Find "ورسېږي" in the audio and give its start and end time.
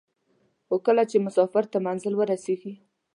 2.17-2.73